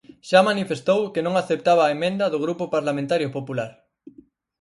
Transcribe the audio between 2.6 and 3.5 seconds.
Parlamentario